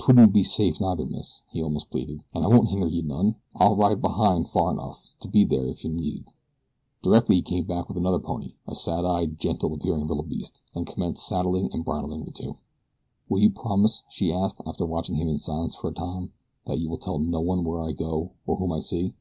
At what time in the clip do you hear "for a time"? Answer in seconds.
15.74-16.32